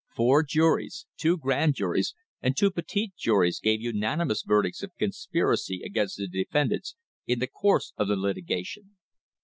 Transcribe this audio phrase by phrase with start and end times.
[0.15, 6.17] Four juries, two grand juries and two petit juries gave unanimous verdicts of conspiracy against
[6.17, 6.95] the defendants
[7.27, 8.97] in the course of the litigation.